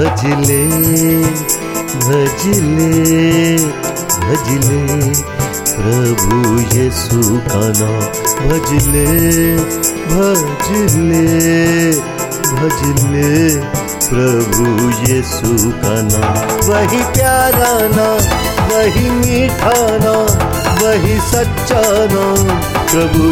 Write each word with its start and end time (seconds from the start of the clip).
भजले 0.00 0.60
भजले 2.04 2.92
भजले, 4.20 4.78
प्रभु 5.72 6.38
का 7.48 7.60
नाम 7.78 8.04
भजले 8.48 9.04
भजले 10.12 11.20
भजले, 12.60 13.26
प्रभु 14.06 14.64
का 15.82 15.94
नाम 16.08 16.48
वही 16.70 17.02
प्यारा 17.18 17.72
नाम 17.96 18.24
वही 18.72 19.10
मीठा 19.10 19.76
नाम 20.06 20.48
वही 20.82 21.18
सच्चा 21.32 21.82
नाम 22.14 22.48
प्रभु 22.92 23.28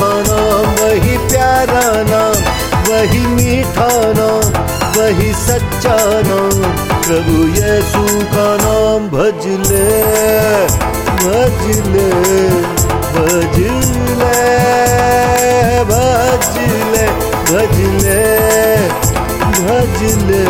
का 0.00 0.12
नाम 0.28 0.68
वही 0.82 1.16
प्यारा 1.32 1.82
नाम 2.12 2.44
वही 2.90 3.26
मीठा 3.34 3.90
नाम 4.20 4.78
वही 5.10 5.32
सच्चा 5.34 5.94
नाम, 6.26 6.58
प्रभु 7.06 7.36
यीशु 7.54 8.02
का 8.34 8.44
नाम 8.60 9.08
भज 9.14 9.46
ले 9.70 9.88
भज 11.22 11.64
ले 11.94 12.06
भज 13.16 13.58
ले 14.20 14.36
भज 15.90 16.54
ले 16.92 17.08
भज 17.50 17.76
ले 18.04 18.22
भज 19.58 20.00
ले 20.30 20.44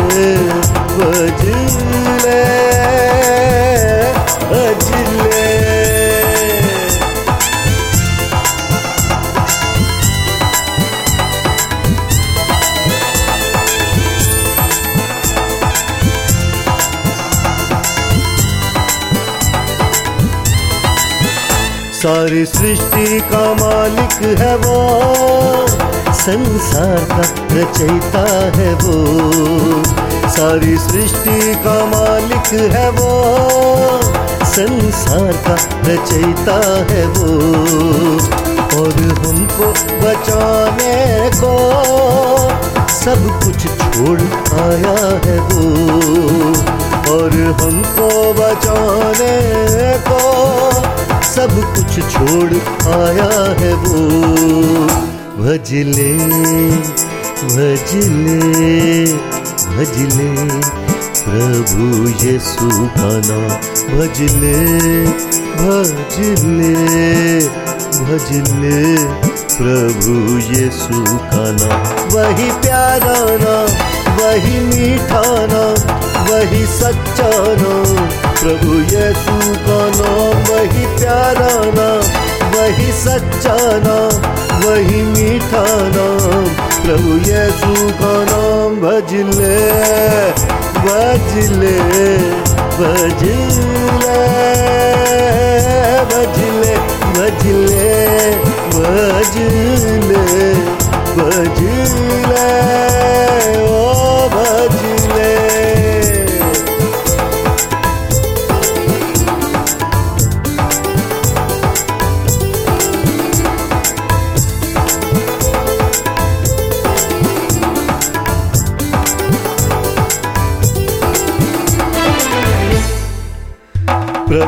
भज 0.97 1.45
ले। 2.25 2.60
सारी 22.01 22.45
सृष्टि 22.45 23.19
का 23.19 23.53
मालिक 23.53 24.39
है 24.39 24.55
वो। 24.55 24.99
संसार 26.13 26.97
का 26.97 27.17
रचयिता 27.55 28.51
है 28.59 28.73
वो। 28.73 28.95
सारी 30.29 30.77
सृष्टि 30.77 31.55
का 31.55 31.85
मालिक 31.85 32.61
है 32.71 32.89
वो। 32.89 33.35
संसार 34.45 35.31
का 35.31 35.53
रचयिता 35.81 36.85
है 36.93 37.05
वो। 37.07 37.31
और 38.81 38.93
हमको 39.19 39.71
बचाने 40.01 41.29
को 41.29 41.53
सब 42.89 43.39
कुछ 43.43 43.63
छोड़ 43.63 44.21
आया 44.59 45.19
है 45.25 45.39
वो। 45.39 45.69
और 47.13 47.31
हमको 47.61 48.33
बचाने 48.33 49.61
को 49.97 50.21
सब 51.41 51.75
कुछ 51.75 52.13
छोड़ 52.13 52.53
आया 52.93 53.55
है 53.59 53.73
वो। 53.73 53.93
भजले 55.37 56.13
भजले 57.45 59.05
भजले, 59.75 60.29
प्रभु 61.23 62.09
का 62.79 63.11
नाम। 63.27 63.49
भजले 63.97 65.05
भजले 65.55 66.75
भजले, 68.05 68.97
प्रभु 69.57 70.37
का 71.15 71.51
नाम। 71.51 72.09
वही 72.15 72.51
प्यारा 72.51 73.17
नाम, 73.19 73.67
वही 74.15 74.59
मीठा 74.59 75.23
नाम, 75.25 76.01
वही 76.31 76.65
सच्चा 76.65 77.31
नाम। 77.35 78.09
प्रभु 78.41 78.73
यीशु 78.73 79.40
सच्चा 83.11 83.55
नाम 83.85 84.65
वही 84.65 85.01
मीठा 85.13 85.63
नाम 85.95 86.45
प्रभु 86.83 87.15
यीशु 87.29 87.87
का 88.01 88.11
नाम 88.29 88.75
भजले 88.83 89.55
भजले 90.85 91.73
भजले 92.77 94.19
भजले 96.11 96.75
भजले 97.17 97.89
भजले 98.75 99.60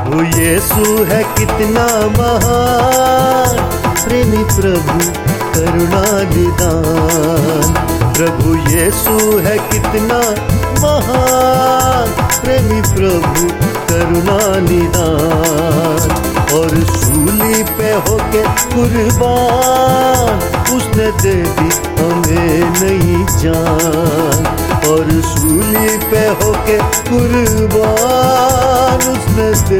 प्रभु 0.03 0.23
यीशु 0.23 1.03
है 1.03 1.23
कितना 1.23 1.83
महान। 2.07 3.55
प्रेमी 4.07 4.37
प्रभु, 4.37 5.11
करुणा 5.53 6.21
निदान। 6.35 7.73
प्रभु 8.13 8.55
यीशु 8.55 9.37
है 9.37 9.57
कितना 9.57 10.19
महान। 10.83 12.27
प्रेमी 12.43 12.81
प्रभु, 12.81 13.47
करुणा 13.89 14.59
निदान। 14.59 16.11
और 16.53 16.69
सूली 16.69 17.63
पे 17.63 17.93
होके 17.93 18.43
कुर्बान, 18.43 20.37
उसने 20.77 21.11
दे 21.11 21.35
दी 21.35 21.69
हमें 22.03 22.81
नहीं 22.81 23.25
जान। 23.25 24.47
और 24.89 25.21
सूली 25.21 25.97
पे 25.97 26.45
होके 26.45 26.77
कुर्बान 26.77 28.02
से 29.61 29.79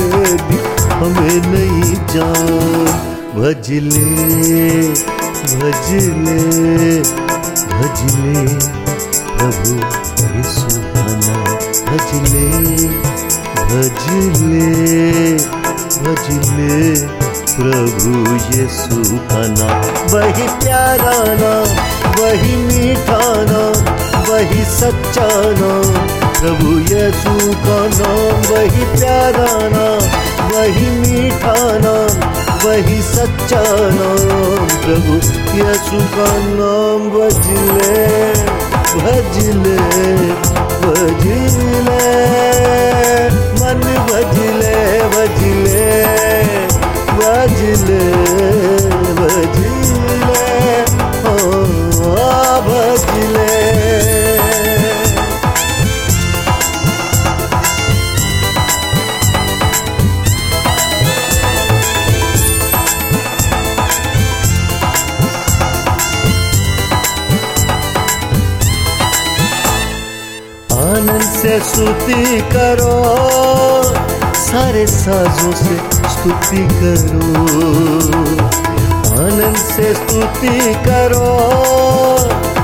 हमें 1.02 1.40
नहीं 1.52 1.96
जान। 2.14 3.12
भजले 3.36 4.08
भजले 5.62 6.38
भजले 7.78 8.44
प्रभु 9.38 10.44
सुना 10.50 11.06
भजले 11.88 12.46
भजले 13.72 14.68
भजले 16.04 16.78
प्रभु 17.56 18.36
ये 18.56 18.68
सुहाना 18.78 19.72
वही 20.14 20.48
प्यारा 20.64 21.18
ना 21.42 21.54
वही 22.20 22.56
मीठा 22.68 23.22
ना 23.52 23.64
वही 24.30 24.64
सच्चा 24.78 25.28
ना 25.60 25.74
प्रभु 26.44 26.72
यीशु 26.80 27.34
का 27.66 27.76
नाम, 27.98 28.40
वही 28.48 28.86
प्यारा 28.86 29.52
नाम, 29.74 30.02
वही 30.50 30.90
मीठा 30.96 31.54
नाम, 31.84 32.18
वही 32.64 33.02
सच्चा 33.02 33.62
नाम। 33.98 34.74
प्रभु 34.86 35.14
यीशु 35.60 36.00
का 36.16 36.28
नाम 36.58 37.06
भजले 37.14 38.02
भजले 39.04 39.78
भजले 40.84 42.02
मन 43.62 43.86
भजले 44.12 44.76
भजले 45.16 45.88
भजले 47.22 48.04
स्तुति 71.60 72.42
करो। 72.42 73.14
सारे 74.36 74.88
साजों 74.88 75.52
से 75.52 75.78
स्तुति 76.10 76.58
करो। 76.58 77.44
आनंद 79.24 79.56
से 79.56 79.94
स्तुति 79.94 80.74
करो। 80.74 81.50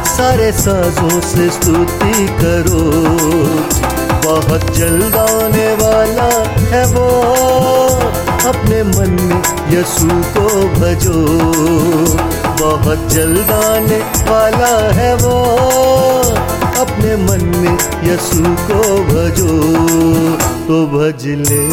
सारे 0.06 0.52
साजों 0.52 1.22
से 1.22 1.50
स्तुति 1.50 2.28
करो। 2.28 2.92
बहुत 4.30 4.78
जल्द 4.78 5.16
आने 5.16 5.74
वाला 5.74 6.44
है 6.50 6.86
वो। 6.86 7.10
अपने 8.50 8.84
मन 8.84 9.18
में 9.22 9.42
यीशु 9.70 10.08
को 10.10 10.64
भजो। 10.64 11.28
बहुत 12.66 13.10
जल्द 13.10 13.52
आने 13.52 13.98
वाला 14.32 14.94
है 14.94 15.16
वो। 15.16 15.60
यसु 18.04 18.44
को 18.68 18.82
भजो 19.06 19.56
तो 20.68 20.78
भज 20.88 21.26
ले 21.40 21.64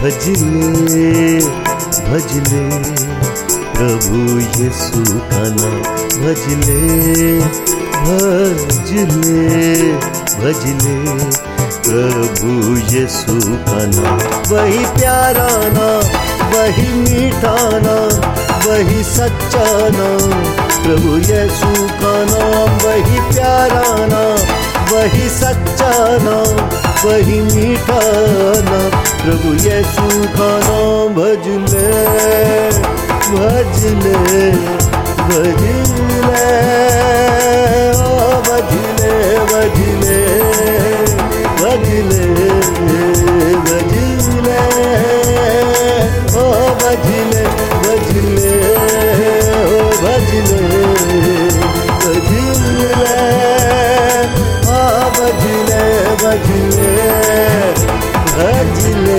भज 0.00 0.24
ले 0.38 1.38
भज 2.08 2.32
ले। 2.48 2.62
प्रभु 3.72 4.18
यीशु 4.40 5.02
का 5.30 5.42
नाम 5.58 5.78
भज 6.22 6.44
ले 6.64 6.80
भज 8.02 8.92
ले 9.24 9.92
भज 10.40 10.64
ले। 10.82 10.96
प्रभु 11.84 12.50
यीशु 12.92 13.38
का 13.68 13.84
नाम, 13.92 14.18
वही 14.50 14.84
प्यारा 14.96 15.48
नाम, 15.76 16.04
वही 16.52 16.88
मीठा 16.98 17.56
नाम, 17.86 18.12
वही 18.66 19.02
सच्चा 19.04 19.64
नाम। 19.96 20.30
प्रभु 20.82 21.16
यीशु 21.30 21.72
का 22.02 22.14
नाम, 22.30 22.78
वही 22.84 23.20
प्यारा 23.32 23.84
नाम। 24.06 24.60
वही 24.92 25.28
सच्चा 25.34 25.90
नाम 26.24 26.56
वही 27.04 27.40
मीठा 27.40 28.00
नाम 28.68 28.90
प्रभु 29.22 29.52
यीशु 29.66 30.08
का 30.36 30.50
नाम 30.66 31.14
भज 31.14 31.48
ले 34.04 34.50
भज 35.30 35.91
Gadile, 55.42 55.82
gadile, 56.22 57.10
gadile, 58.36 59.18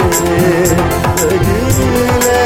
gadile 1.19 2.39